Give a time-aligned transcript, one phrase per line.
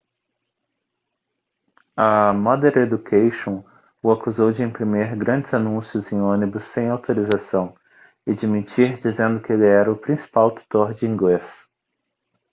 [1.95, 3.63] a modern education
[4.01, 7.77] o acusou de imprimir grandes anúncios em ônibus sem autorização
[8.25, 11.69] e de mentir dizendo que ele era o principal tutor de inglês